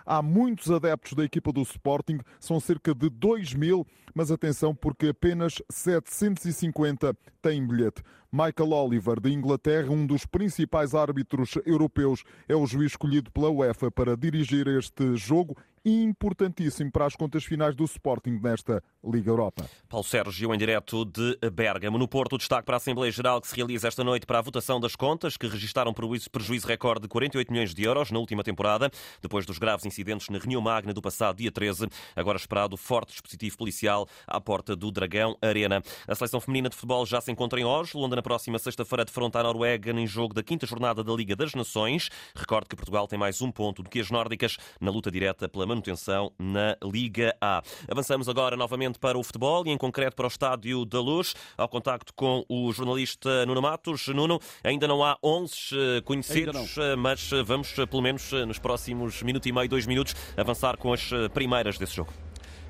Há 0.06 0.22
muitos 0.22 0.70
adeptos 0.70 1.14
da 1.14 1.24
equipa 1.24 1.54
do 1.54 1.62
Sporting, 1.62 2.20
são 2.40 2.60
cerca 2.60 2.94
de 2.94 3.10
2 3.10 3.54
mil, 3.54 3.88
mas 4.14 4.30
atenção 4.30 4.76
porque 4.76 5.08
apenas 5.08 5.62
750 5.70 7.16
têm 7.42 7.66
bilhete. 7.66 8.04
Michael 8.32 8.72
Oliver, 8.74 9.22
de 9.22 9.32
Inglaterra, 9.32 9.90
um 9.90 10.06
dos 10.06 10.26
principais 10.26 10.94
árbitros 10.94 11.58
europeus, 11.66 12.24
é 12.48 12.56
o 12.56 12.66
juiz 12.66 12.92
escolhido 12.92 13.32
pela 13.32 13.50
UEFA 13.50 13.90
para 13.90 14.18
dirigir 14.18 14.68
este 14.68 15.16
jogo 15.16 15.56
importantíssimo 15.88 16.92
para 16.92 17.06
as 17.06 17.16
contas 17.16 17.44
finais 17.46 17.76
do 17.76 17.84
Sporting 17.86 18.40
nesta 18.42 18.84
Liga 19.04 19.30
Europa. 19.30 19.66
Paulo 19.88 20.04
Sérgio, 20.04 20.54
em 20.54 20.58
direto 20.58 21.06
de 21.06 21.38
Bergamo. 21.52 21.98
No 21.98 22.08
Porto, 22.08 22.38
destaque 22.38 22.66
para 22.66 22.76
a 22.76 22.78
Assembleia 22.78 23.12
Geral 23.12 23.40
que 23.40 23.48
se 23.48 23.56
realiza 23.56 23.88
esta 23.88 24.04
noite 24.04 24.26
para 24.26 24.40
a 24.40 24.42
votação 24.42 24.80
das 24.80 24.96
contas, 24.96 25.38
que 25.38 25.48
registaram 25.48 25.94
prejuízo 25.94 26.68
recorde 26.68 27.04
de 27.04 27.08
48 27.08 27.52
milhões 27.52 27.74
de 27.74 27.84
euros 27.84 28.12
na 28.12 28.20
última 28.20 28.44
temporada, 28.44 28.92
depois 29.22 29.46
dos 29.46 29.58
graves 29.58 29.86
incidentes 29.86 30.30
na 30.30 30.38
Reunião 30.38 30.62
Magna 30.62 30.94
do 30.94 31.02
passado 31.02 31.38
dia 31.38 31.52
13. 31.52 31.88
Agora 32.16 32.38
esperado 32.38 32.76
forte 32.76 33.12
dispositivo 33.12 33.58
policial 33.58 34.08
à 34.26 34.42
porta 34.42 34.76
do 34.76 34.92
Dragão 34.92 35.38
Arena. 35.42 35.82
A 36.08 36.16
seleção 36.16 36.42
feminina 36.42 36.70
de 36.70 36.76
futebol 36.76 37.06
já 37.06 37.22
se 37.22 37.32
encontra 37.32 37.60
em 37.60 37.66
Oslo, 37.66 38.02
onde 38.04 38.16
na 38.16 38.22
próxima 38.22 38.60
sexta-feira 38.60 39.06
defronta 39.06 39.40
a 39.40 39.44
Noruega 39.44 39.92
em 39.92 40.08
jogo 40.08 40.34
da 40.34 40.44
quinta 40.44 40.66
jornada 40.66 41.04
da 41.04 41.14
Liga 41.14 41.36
das 41.36 41.54
Nações. 41.54 42.10
Recorde 42.36 42.68
que 42.70 42.76
Portugal 42.76 43.08
tem 43.08 43.18
mais 43.18 43.42
um 43.42 43.52
ponto 43.52 43.82
do 43.82 43.90
que 43.90 44.00
as 44.00 44.12
nórdicas 44.12 44.58
na 44.82 44.92
luta 44.92 45.12
direta 45.12 45.48
pela 45.48 45.66
manutenção 45.78 46.32
na 46.40 46.76
Liga 46.84 47.36
A. 47.40 47.62
Avançamos 47.90 48.28
agora 48.28 48.58
novamente 48.58 48.98
para 49.00 49.18
o 49.18 49.24
futebol 49.24 49.66
e, 49.66 49.70
em 49.70 49.78
concreto, 49.78 50.16
para 50.16 50.26
o 50.26 50.28
Estádio 50.28 50.84
da 50.86 51.00
Luz, 51.00 51.36
ao 51.56 51.70
contacto 51.70 52.14
com 52.14 52.44
o 52.50 52.72
jornalista 52.74 53.46
Nuno 53.46 53.62
Matos. 53.62 54.08
Nuno, 54.08 54.40
ainda 54.64 54.88
não 54.88 55.04
há 55.04 55.18
11 55.24 55.54
eh, 55.74 56.02
conhecidos, 56.02 56.78
eh, 56.78 56.96
mas 56.96 57.32
eh, 57.32 57.44
vamos, 57.44 57.74
pelo 57.74 58.02
menos 58.02 58.32
nos 58.32 58.58
próximos 58.58 59.22
minuto 59.22 59.48
e 59.48 59.52
meio, 59.52 59.70
dois 59.70 59.86
minutos, 59.86 60.16
avançar 60.36 60.78
com 60.78 60.92
as 60.92 61.10
primeiras 61.34 61.78
desse 61.78 61.96
jogo. 61.96 62.27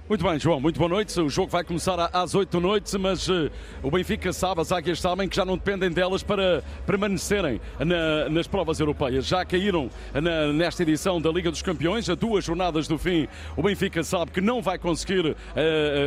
Muito 0.09 0.23
bem, 0.23 0.39
João, 0.39 0.61
muito 0.61 0.77
boa 0.79 0.87
noite. 0.87 1.19
O 1.19 1.29
jogo 1.29 1.51
vai 1.51 1.65
começar 1.65 2.09
às 2.13 2.33
8 2.33 2.49
da 2.49 2.65
noite, 2.65 2.97
mas 2.97 3.27
uh, 3.27 3.51
o 3.83 3.91
Benfica 3.91 4.31
sabe, 4.31 4.61
as 4.61 4.71
águias 4.71 5.01
sabem 5.01 5.27
que 5.27 5.35
já 5.35 5.43
não 5.43 5.57
dependem 5.57 5.91
delas 5.91 6.23
para 6.23 6.63
permanecerem 6.85 7.59
na, 7.77 8.29
nas 8.29 8.47
provas 8.47 8.79
europeias. 8.79 9.27
Já 9.27 9.43
caíram 9.43 9.89
na, 10.13 10.53
nesta 10.53 10.83
edição 10.83 11.19
da 11.19 11.29
Liga 11.29 11.51
dos 11.51 11.61
Campeões, 11.61 12.09
a 12.09 12.15
duas 12.15 12.45
jornadas 12.45 12.87
do 12.87 12.97
fim. 12.97 13.27
O 13.57 13.61
Benfica 13.61 14.01
sabe 14.01 14.31
que 14.31 14.39
não 14.39 14.61
vai 14.61 14.77
conseguir 14.77 15.25
uh, 15.25 15.35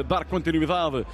dar 0.09 0.25
continuidade 0.25 0.97
uh, 0.97 1.07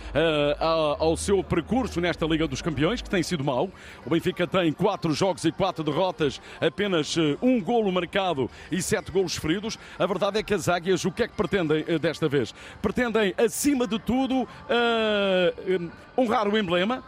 ao, 1.01 1.17
seu 1.17 1.43
percurso 1.43 2.01
nesta 2.01 2.25
Liga 2.25 2.47
dos 2.47 2.63
Campeões, 2.63 3.03
que 3.03 3.11
tem 3.11 3.21
sido 3.21 3.43
mau. 3.43 3.69
O 4.05 4.11
Benfica 4.11 4.47
tem 4.47 4.73
quatro 4.73 5.13
jogos 5.13 5.45
e 5.45 5.51
quatro 5.51 5.83
derrotas, 5.83 6.41
apenas 6.61 7.17
um 7.43 7.61
golo 7.61 7.91
marcado 7.91 8.49
e 8.71 8.81
sete 8.81 9.11
golos 9.11 9.37
feridos. 9.37 9.77
A 9.99 10.07
verdade 10.07 10.39
é 10.39 10.43
que 10.45 10.55
as 10.55 10.69
águias, 10.69 11.05
o 11.05 11.11
que 11.11 11.25
é 11.25 11.27
que 11.27 11.35
pretendem 11.35 11.85
desta 11.99 12.29
vez? 12.29 12.55
Pretendem, 12.81 13.35
acima 13.37 13.87
de 13.87 13.99
tudo, 13.99 14.43
uh, 14.43 15.91
honrar 16.17 16.49
o 16.49 16.57
emblema 16.57 17.03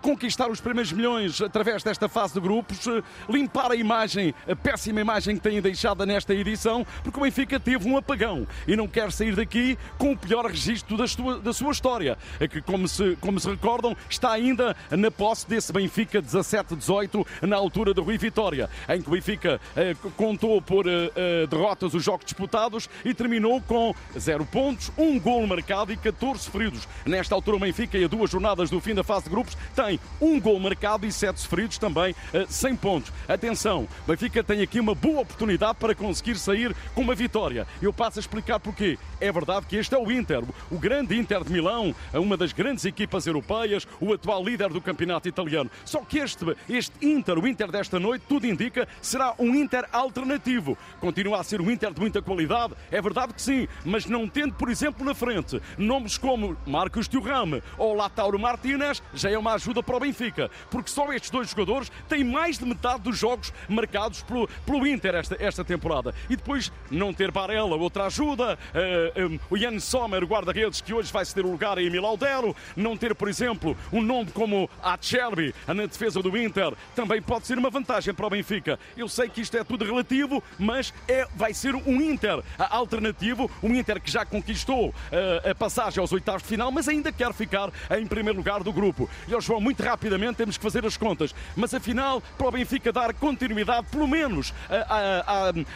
conquistar 0.00 0.50
os 0.50 0.60
primeiros 0.60 0.92
milhões 0.92 1.40
através 1.40 1.82
desta 1.82 2.08
fase 2.08 2.34
de 2.34 2.40
grupos, 2.40 2.86
eh, 2.86 3.02
limpar 3.28 3.70
a 3.70 3.76
imagem, 3.76 4.34
a 4.48 4.54
péssima 4.54 5.00
imagem 5.00 5.36
que 5.36 5.42
têm 5.42 5.60
deixado 5.60 6.04
nesta 6.06 6.34
edição, 6.34 6.86
porque 7.02 7.18
o 7.18 7.22
Benfica 7.22 7.58
teve 7.58 7.88
um 7.88 7.96
apagão 7.96 8.46
e 8.66 8.76
não 8.76 8.86
quer 8.86 9.10
sair 9.12 9.34
daqui 9.34 9.78
com 9.98 10.12
o 10.12 10.16
pior 10.16 10.46
registro 10.46 10.96
da 10.96 11.06
sua, 11.06 11.38
da 11.38 11.52
sua 11.52 11.72
história, 11.72 12.18
é 12.38 12.48
que, 12.48 12.60
como 12.60 12.86
se, 12.88 13.16
como 13.20 13.38
se 13.40 13.48
recordam, 13.48 13.96
está 14.08 14.32
ainda 14.32 14.76
na 14.90 15.10
posse 15.10 15.48
desse 15.48 15.72
Benfica 15.72 16.20
17-18, 16.22 17.26
na 17.42 17.56
altura 17.56 17.94
do 17.94 18.02
Rui 18.02 18.18
Vitória, 18.18 18.68
em 18.88 19.00
que 19.00 19.08
o 19.08 19.12
Benfica 19.12 19.60
eh, 19.76 19.94
contou 20.16 20.60
por 20.60 20.86
eh, 20.86 21.10
eh, 21.14 21.46
derrotas 21.46 21.94
os 21.94 22.02
jogos 22.02 22.24
disputados 22.24 22.88
e 23.04 23.14
terminou 23.14 23.60
com 23.60 23.94
0 24.18 24.44
pontos, 24.46 24.90
um 24.96 25.18
gol 25.18 25.46
marcado 25.46 25.92
e 25.92 25.96
14 25.96 26.50
feridos. 26.50 26.88
Nesta 27.04 27.34
altura, 27.34 27.56
o 27.56 27.60
Benfica, 27.60 27.98
e 27.98 28.04
a 28.04 28.08
duas 28.08 28.30
jornadas 28.30 28.70
do 28.70 28.80
fim 28.80 28.94
da 28.94 29.04
fase 29.04 29.24
de 29.24 29.30
grupos, 29.30 29.53
tem 29.74 29.98
um 30.20 30.40
gol 30.40 30.58
marcado 30.58 31.06
e 31.06 31.12
sete 31.12 31.40
sofridos, 31.40 31.78
também 31.78 32.14
100 32.48 32.72
eh, 32.72 32.76
pontos. 32.76 33.12
Atenção, 33.28 33.88
Benfica 34.06 34.42
tem 34.42 34.62
aqui 34.62 34.80
uma 34.80 34.94
boa 34.94 35.20
oportunidade 35.20 35.78
para 35.78 35.94
conseguir 35.94 36.36
sair 36.36 36.74
com 36.94 37.02
uma 37.02 37.14
vitória. 37.14 37.66
Eu 37.80 37.92
passo 37.92 38.18
a 38.18 38.20
explicar 38.20 38.60
porquê. 38.60 38.98
É 39.20 39.30
verdade 39.32 39.66
que 39.66 39.76
este 39.76 39.94
é 39.94 39.98
o 39.98 40.10
Inter, 40.10 40.42
o 40.70 40.78
grande 40.78 41.16
Inter 41.16 41.42
de 41.42 41.52
Milão, 41.52 41.94
uma 42.12 42.36
das 42.36 42.52
grandes 42.52 42.84
equipas 42.84 43.26
europeias, 43.26 43.86
o 44.00 44.12
atual 44.12 44.44
líder 44.44 44.70
do 44.70 44.80
campeonato 44.80 45.28
italiano. 45.28 45.70
Só 45.84 46.00
que 46.00 46.18
este, 46.18 46.44
este 46.68 46.92
Inter, 47.00 47.38
o 47.38 47.46
Inter 47.46 47.70
desta 47.70 47.98
noite, 47.98 48.24
tudo 48.28 48.46
indica, 48.46 48.86
será 49.00 49.34
um 49.38 49.54
Inter 49.54 49.86
alternativo. 49.92 50.76
Continua 51.00 51.40
a 51.40 51.44
ser 51.44 51.60
um 51.60 51.70
Inter 51.70 51.92
de 51.92 52.00
muita 52.00 52.20
qualidade, 52.20 52.74
é 52.90 53.00
verdade 53.00 53.32
que 53.32 53.42
sim, 53.42 53.68
mas 53.84 54.06
não 54.06 54.28
tendo, 54.28 54.54
por 54.54 54.68
exemplo, 54.68 55.04
na 55.04 55.14
frente 55.14 55.60
nomes 55.78 56.18
como 56.18 56.56
Marcos 56.66 57.08
Thuram 57.08 57.62
ou 57.76 57.94
Latauro 57.94 58.38
Martinez, 58.38 59.02
já 59.14 59.30
é 59.30 59.38
uma 59.38 59.43
ajuda 59.52 59.82
para 59.82 59.96
o 59.96 60.00
Benfica, 60.00 60.50
porque 60.70 60.90
só 60.90 61.12
estes 61.12 61.30
dois 61.30 61.50
jogadores 61.50 61.90
têm 62.08 62.24
mais 62.24 62.58
de 62.58 62.64
metade 62.64 63.02
dos 63.02 63.18
jogos 63.18 63.52
marcados 63.68 64.22
pelo, 64.22 64.48
pelo 64.66 64.86
Inter 64.86 65.14
esta, 65.14 65.36
esta 65.38 65.64
temporada. 65.64 66.14
E 66.28 66.36
depois 66.36 66.72
não 66.90 67.12
ter 67.12 67.30
Barella, 67.30 67.76
outra 67.76 68.06
ajuda, 68.06 68.54
uh, 68.54 68.58
eh, 68.74 69.24
um, 69.24 69.34
eh, 69.34 69.38
o 69.50 69.56
Jan 69.56 69.78
Sommer, 69.78 70.24
guarda-redes, 70.24 70.80
que 70.80 70.92
hoje 70.92 71.12
vai 71.12 71.24
ceder 71.24 71.44
o 71.44 71.50
lugar 71.50 71.78
a 71.78 71.82
Emil 71.82 72.04
Aldero, 72.04 72.54
não 72.76 72.96
ter, 72.96 73.14
por 73.14 73.28
exemplo, 73.28 73.76
um 73.92 74.02
nome 74.02 74.30
como 74.32 74.68
Acerbi 74.82 75.54
na 75.66 75.86
defesa 75.86 76.22
do 76.22 76.36
Inter, 76.36 76.72
também 76.94 77.20
pode 77.20 77.46
ser 77.46 77.58
uma 77.58 77.70
vantagem 77.70 78.14
para 78.14 78.26
o 78.26 78.30
Benfica. 78.30 78.78
Eu 78.96 79.08
sei 79.08 79.28
que 79.28 79.40
isto 79.40 79.56
é 79.56 79.64
tudo 79.64 79.84
relativo, 79.84 80.42
mas 80.58 80.92
é, 81.08 81.26
vai 81.34 81.52
ser 81.52 81.74
um 81.74 82.00
Inter 82.00 82.42
alternativo, 82.58 83.50
um 83.62 83.74
Inter 83.74 84.00
que 84.00 84.10
já 84.10 84.24
conquistou 84.24 84.88
uh, 84.88 85.50
a 85.50 85.54
passagem 85.54 86.00
aos 86.00 86.12
oitavos 86.12 86.42
de 86.42 86.48
final, 86.48 86.70
mas 86.70 86.88
ainda 86.88 87.12
quer 87.12 87.32
ficar 87.32 87.70
em 87.96 88.06
primeiro 88.06 88.38
lugar 88.38 88.62
do 88.62 88.72
grupo. 88.72 89.08
Ó 89.34 89.40
João, 89.40 89.60
muito 89.60 89.82
rapidamente 89.82 90.36
temos 90.36 90.56
que 90.56 90.62
fazer 90.62 90.84
as 90.86 90.96
contas. 90.96 91.34
Mas 91.56 91.74
afinal, 91.74 92.22
para 92.38 92.48
o 92.48 92.50
Benfica 92.50 92.92
dar 92.92 93.12
continuidade, 93.14 93.86
pelo 93.90 94.06
menos, 94.06 94.54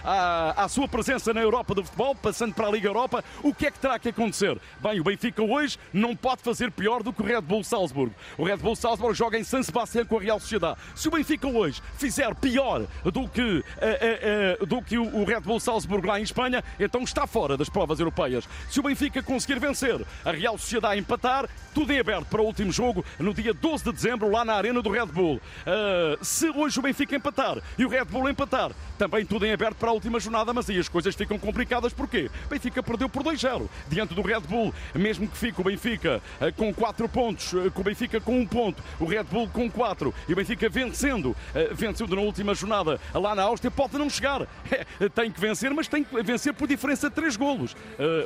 à 0.04 0.68
sua 0.68 0.86
presença 0.86 1.34
na 1.34 1.40
Europa 1.40 1.74
do 1.74 1.84
futebol, 1.84 2.14
passando 2.14 2.54
para 2.54 2.68
a 2.68 2.70
Liga 2.70 2.88
Europa, 2.88 3.24
o 3.42 3.54
que 3.54 3.66
é 3.66 3.70
que 3.70 3.78
terá 3.78 3.98
que 3.98 4.08
acontecer? 4.10 4.58
Bem, 4.80 5.00
o 5.00 5.04
Benfica 5.04 5.42
hoje 5.42 5.78
não 5.92 6.14
pode 6.14 6.42
fazer 6.42 6.70
pior 6.70 7.02
do 7.02 7.12
que 7.12 7.22
o 7.22 7.24
Red 7.24 7.40
Bull 7.40 7.64
Salzburgo. 7.64 8.14
O 8.36 8.44
Red 8.44 8.58
Bull 8.58 8.76
Salzburgo 8.76 9.14
joga 9.14 9.38
em 9.38 9.44
San 9.44 9.62
Sebastián 9.62 10.04
com 10.04 10.18
a 10.18 10.20
Real 10.20 10.38
Sociedade. 10.40 10.78
Se 10.94 11.08
o 11.08 11.10
Benfica 11.10 11.46
hoje 11.46 11.82
fizer 11.96 12.34
pior 12.36 12.86
do 13.04 13.28
que, 13.28 13.40
uh, 13.40 13.62
uh, 13.62 14.62
uh, 14.62 14.66
do 14.66 14.82
que 14.82 14.98
o 14.98 15.24
Red 15.24 15.40
Bull 15.40 15.60
Salzburgo 15.60 16.06
lá 16.06 16.20
em 16.20 16.22
Espanha, 16.22 16.62
então 16.78 17.02
está 17.02 17.26
fora 17.26 17.56
das 17.56 17.68
provas 17.68 17.98
europeias. 17.98 18.48
Se 18.70 18.80
o 18.80 18.82
Benfica 18.82 19.22
conseguir 19.22 19.58
vencer 19.58 20.00
a 20.24 20.30
Real 20.30 20.56
Sociedade 20.58 21.00
empatar, 21.00 21.48
tudo 21.74 21.92
em 21.92 21.98
aberto 21.98 22.26
para 22.26 22.42
o 22.42 22.44
último 22.44 22.72
jogo 22.72 23.04
no 23.18 23.34
dia 23.34 23.47
12 23.52 23.84
de 23.84 23.92
dezembro, 23.92 24.30
lá 24.30 24.44
na 24.44 24.54
arena 24.54 24.82
do 24.82 24.90
Red 24.90 25.06
Bull. 25.06 25.36
Uh, 25.36 26.24
se 26.24 26.50
hoje 26.50 26.78
o 26.78 26.82
Benfica 26.82 27.16
empatar 27.16 27.58
e 27.76 27.84
o 27.84 27.88
Red 27.88 28.04
Bull 28.04 28.28
empatar, 28.28 28.72
também 28.98 29.24
tudo 29.24 29.46
em 29.46 29.52
aberto 29.52 29.76
para 29.76 29.90
a 29.90 29.92
última 29.92 30.18
jornada, 30.18 30.52
mas 30.52 30.68
aí 30.68 30.78
as 30.78 30.88
coisas 30.88 31.14
ficam 31.14 31.38
complicadas. 31.38 31.92
Porquê? 31.92 32.30
Benfica 32.48 32.82
perdeu 32.82 33.08
por 33.08 33.22
2-0 33.22 33.68
diante 33.88 34.14
do 34.14 34.22
Red 34.22 34.40
Bull. 34.40 34.74
Mesmo 34.94 35.28
que 35.28 35.36
fique 35.36 35.60
o 35.60 35.64
Benfica 35.64 36.22
uh, 36.40 36.52
com 36.54 36.72
4 36.72 37.08
pontos, 37.08 37.52
uh, 37.52 37.70
com 37.70 37.80
o 37.80 37.84
Benfica 37.84 38.20
com 38.20 38.32
1 38.32 38.40
um 38.40 38.46
ponto, 38.46 38.82
o 38.98 39.04
Red 39.04 39.24
Bull 39.24 39.48
com 39.48 39.70
4 39.70 40.14
e 40.28 40.32
o 40.32 40.36
Benfica 40.36 40.68
vencendo, 40.68 41.36
vencendo 41.72 42.14
na 42.14 42.22
última 42.22 42.54
jornada 42.54 43.00
lá 43.14 43.34
na 43.34 43.42
Áustria, 43.42 43.70
pode 43.70 43.96
não 43.98 44.08
chegar. 44.08 44.46
tem 45.14 45.30
que 45.30 45.40
vencer, 45.40 45.72
mas 45.72 45.88
tem 45.88 46.04
que 46.04 46.22
vencer 46.22 46.52
por 46.54 46.66
diferença 46.66 47.08
de 47.08 47.14
3 47.14 47.36
golos. 47.36 47.76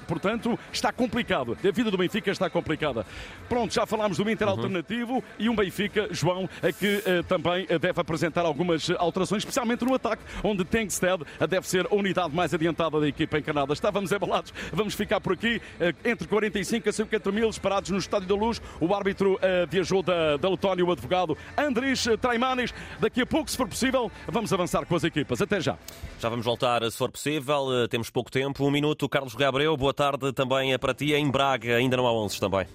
portanto, 0.07 0.59
está 0.73 0.93
complicado. 0.93 1.57
A 1.63 1.71
vida 1.71 1.91
do 1.91 1.99
Benfica 1.99 2.31
está 2.31 2.49
complicada. 2.49 3.07
Pronto, 3.49 3.73
já 3.73 3.87
falámos 3.87 4.19
do 4.19 4.31
Inter 4.31 4.49
uhum. 4.49 4.55
alternativo 4.55 5.12
e 5.39 5.49
um 5.49 5.57
Benfica, 5.57 6.09
João, 6.11 6.49
que 6.79 6.97
uh, 6.97 7.23
também 7.25 7.67
eh, 7.69 7.79
deve 7.79 8.01
apresentar 8.01 8.45
algumas 8.45 8.91
alterações, 8.91 9.43
especialmente 9.43 9.85
no 9.85 9.95
ataque, 9.95 10.23
onde 10.45 10.65
Tengsted 10.65 11.25
deve 11.49 11.67
ser 11.67 11.87
a 11.91 11.95
unidade 11.95 12.35
mais 12.35 12.55
adiantada 12.55 13.01
da 13.01 13.09
equipa 13.09 13.39
encanada. 13.39 13.73
Estávamos 13.73 14.13
embalados, 14.13 14.53
vamos 14.73 14.95
ficar 14.95 15.21
por 15.21 15.33
aqui, 15.33 15.61
entre 16.05 16.29
45 16.29 16.89
a 16.89 16.93
50 16.93 17.33
mil 17.33 17.49
esperados 17.49 17.91
no 17.91 17.99
Estádio 17.99 18.29
da 18.29 18.35
Luz. 18.35 18.63
O 18.81 18.95
árbitro 18.95 19.35
uh, 19.35 19.67
viajou 19.69 20.03
da, 20.03 20.37
Letónia, 20.49 20.85
o 20.85 20.93
advogado 20.93 21.37
Andris 21.57 22.07
Traimanes. 22.21 22.73
Daqui 23.01 23.23
a 23.23 23.27
pouco, 23.27 23.51
se 23.51 23.57
for 23.57 23.69
possível, 23.69 24.11
vamos 24.29 24.53
avançar 24.53 24.87
com 24.87 24.95
as 24.95 25.05
equipas. 25.05 25.41
Até 25.43 25.61
já. 25.61 25.77
Já 26.21 26.29
vamos 26.29 26.45
voltar, 26.45 26.83
se 26.91 26.97
for 26.97 27.11
possível. 27.11 27.89
Temos 27.89 28.11
pouco 28.11 28.31
tempo, 28.31 28.65
um 28.65 28.71
minuto. 28.71 29.09
Carlos 29.09 29.35
Gabriel, 29.35 29.77
boa 29.77 29.95
tarde 29.95 30.33
também 30.33 30.79
para 30.79 30.95
ti. 30.95 31.13
Em 31.15 31.31
Braga 31.31 31.77
ainda 31.77 31.97
não 31.97 32.07
há 32.07 32.13
11 32.13 32.39
também. 32.39 32.67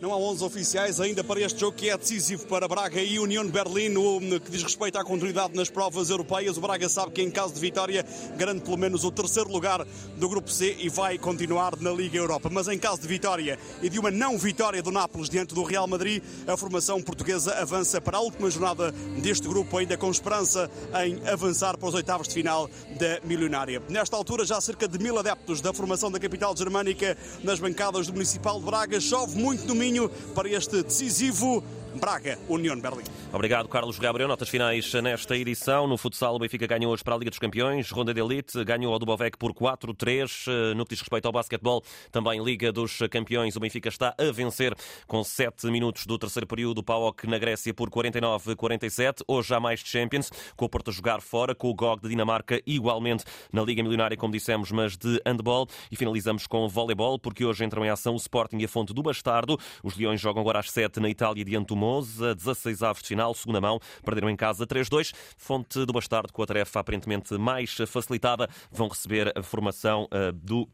Não 0.00 0.12
há 0.12 0.16
11 0.16 0.44
oficiais 0.44 1.00
ainda 1.00 1.22
para 1.22 1.40
este 1.40 1.60
jogo 1.60 1.76
que 1.76 1.88
é 1.88 1.96
decisivo 1.96 2.46
para 2.46 2.66
Braga 2.66 3.00
e 3.00 3.18
União 3.18 3.46
Berlim 3.46 3.88
no 3.88 4.40
que 4.40 4.50
diz 4.50 4.62
respeito 4.62 4.98
à 4.98 5.04
continuidade 5.04 5.54
nas 5.54 5.70
provas 5.70 6.10
europeias. 6.10 6.56
O 6.56 6.60
Braga 6.60 6.88
sabe 6.88 7.12
que 7.12 7.22
em 7.22 7.30
caso 7.30 7.54
de 7.54 7.60
vitória 7.60 8.04
garante 8.36 8.62
pelo 8.62 8.76
menos 8.76 9.04
o 9.04 9.10
terceiro 9.12 9.48
lugar 9.50 9.86
do 10.16 10.28
grupo 10.28 10.50
C 10.50 10.76
e 10.80 10.88
vai 10.88 11.16
continuar 11.16 11.80
na 11.80 11.92
Liga 11.92 12.18
Europa. 12.18 12.50
Mas 12.50 12.66
em 12.66 12.76
caso 12.76 13.02
de 13.02 13.06
vitória 13.06 13.56
e 13.80 13.88
de 13.88 13.98
uma 14.00 14.10
não 14.10 14.36
vitória 14.36 14.82
do 14.82 14.90
Nápoles 14.90 15.28
diante 15.28 15.54
do 15.54 15.62
Real 15.62 15.86
Madrid, 15.86 16.22
a 16.46 16.56
formação 16.56 17.00
portuguesa 17.00 17.54
avança 17.54 18.00
para 18.00 18.18
a 18.18 18.20
última 18.20 18.50
jornada 18.50 18.90
deste 19.22 19.46
grupo, 19.46 19.78
ainda 19.78 19.96
com 19.96 20.10
esperança 20.10 20.68
em 21.04 21.26
avançar 21.28 21.78
para 21.78 21.88
os 21.88 21.94
oitavos 21.94 22.26
de 22.26 22.34
final 22.34 22.68
da 22.98 23.20
milionária. 23.24 23.80
Nesta 23.88 24.16
altura, 24.16 24.44
já 24.44 24.60
cerca 24.60 24.88
de 24.88 24.98
mil 24.98 25.16
adeptos 25.18 25.60
da 25.60 25.72
formação 25.72 26.10
da 26.10 26.18
capital 26.18 26.54
germânica 26.56 27.16
nas 27.44 27.60
bancadas 27.60 28.08
do 28.08 28.12
Municipal 28.12 28.58
de 28.58 28.66
Braga. 28.66 29.00
Chove 29.00 29.38
muito 29.38 29.64
no 29.66 29.83
caminho 29.84 30.10
para 30.34 30.48
este 30.48 30.82
decisivo 30.82 31.62
Braga, 31.94 32.38
União 32.48 32.78
Berlim. 32.78 33.04
Obrigado, 33.32 33.68
Carlos 33.68 33.98
Gabriel. 33.98 34.28
Notas 34.28 34.48
finais 34.48 34.92
nesta 34.94 35.36
edição. 35.36 35.86
No 35.86 35.96
futsal, 35.96 36.34
o 36.34 36.38
Benfica 36.38 36.66
ganhou 36.66 36.92
hoje 36.92 37.04
para 37.04 37.14
a 37.14 37.18
Liga 37.18 37.30
dos 37.30 37.38
Campeões. 37.38 37.90
Ronda 37.90 38.12
de 38.12 38.20
Elite 38.20 38.64
ganhou 38.64 38.92
ao 38.92 38.98
Dubovec 38.98 39.38
por 39.38 39.52
4-3. 39.52 40.74
No 40.74 40.84
que 40.84 40.90
diz 40.90 41.00
respeito 41.00 41.26
ao 41.26 41.32
basquetebol, 41.32 41.82
também 42.10 42.42
Liga 42.42 42.72
dos 42.72 42.98
Campeões. 43.10 43.56
O 43.56 43.60
Benfica 43.60 43.88
está 43.88 44.14
a 44.18 44.32
vencer 44.32 44.74
com 45.06 45.22
7 45.22 45.66
minutos 45.68 46.06
do 46.06 46.18
terceiro 46.18 46.46
período. 46.46 46.78
O 46.78 46.82
PAOK 46.82 47.26
na 47.28 47.38
Grécia 47.38 47.72
por 47.72 47.88
49-47. 47.90 49.22
Hoje 49.28 49.54
há 49.54 49.60
mais 49.60 49.80
Champions, 49.80 50.30
com 50.56 50.64
o 50.64 50.68
Porto 50.68 50.90
a 50.90 50.92
jogar 50.92 51.20
fora, 51.20 51.54
com 51.54 51.70
o 51.70 51.74
GOG 51.74 52.02
de 52.02 52.08
Dinamarca 52.08 52.60
igualmente 52.66 53.24
na 53.52 53.62
Liga 53.62 53.82
Milionária, 53.82 54.16
como 54.16 54.32
dissemos, 54.32 54.72
mas 54.72 54.96
de 54.96 55.20
handball. 55.26 55.68
E 55.90 55.96
finalizamos 55.96 56.46
com 56.46 56.68
voleibol, 56.68 57.18
porque 57.18 57.44
hoje 57.44 57.64
entram 57.64 57.84
em 57.84 57.88
ação 57.88 58.14
o 58.14 58.16
Sporting 58.16 58.58
e 58.58 58.64
a 58.64 58.68
Fonte 58.68 58.92
do 58.92 59.02
Bastardo. 59.02 59.58
Os 59.82 59.96
Leões 59.96 60.20
jogam 60.20 60.40
agora 60.40 60.58
às 60.58 60.70
7 60.70 61.00
na 61.00 61.08
Itália 61.08 61.44
diante 61.44 61.68
do 61.68 61.76
Somoza, 61.84 62.34
16 62.34 62.82
avos 62.82 63.02
de 63.02 63.08
final, 63.08 63.34
segunda 63.34 63.60
mão, 63.60 63.78
perderam 64.02 64.30
em 64.30 64.36
casa 64.36 64.66
3-2. 64.66 65.12
Fonte 65.36 65.84
do 65.84 65.92
Bastardo, 65.92 66.32
com 66.32 66.42
a 66.42 66.46
tarefa 66.46 66.80
aparentemente 66.80 67.36
mais 67.36 67.76
facilitada, 67.86 68.48
vão 68.72 68.88
receber 68.88 69.32
a 69.36 69.42
formação 69.42 70.04
uh, 70.04 70.32
do 70.32 70.66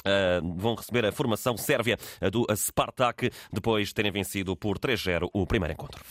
Uh, 0.00 0.40
vão 0.56 0.74
receber 0.74 1.04
a 1.04 1.12
formação 1.12 1.58
sérvia 1.58 1.98
do 2.32 2.46
Spartak 2.56 3.30
depois 3.52 3.88
de 3.88 3.94
terem 3.94 4.10
vencido 4.10 4.56
por 4.56 4.78
3-0 4.78 5.28
o 5.30 5.46
primeiro 5.46 5.74
encontro. 5.74 6.02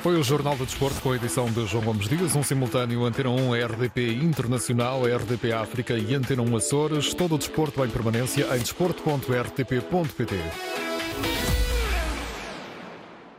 Foi 0.00 0.14
o 0.14 0.22
Jornal 0.22 0.54
do 0.54 0.64
Desporto 0.64 1.00
com 1.00 1.10
a 1.10 1.16
edição 1.16 1.50
de 1.50 1.66
João 1.66 1.82
Gomes 1.82 2.08
Dias, 2.08 2.36
um 2.36 2.42
simultâneo 2.44 3.04
Antena 3.04 3.30
1 3.30 3.52
RDP 3.66 4.12
Internacional, 4.22 5.02
RDP 5.02 5.50
África 5.50 5.98
e 5.98 6.14
Antena 6.14 6.42
1 6.42 6.56
Açores. 6.56 7.12
Todo 7.14 7.34
o 7.34 7.38
desporto 7.38 7.84
em 7.84 7.90
permanência 7.90 8.46
em 8.54 8.60
desporto.rtp.pt. 8.60 10.36